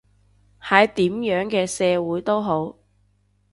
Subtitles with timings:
[0.59, 2.75] 喺點樣嘅社會都好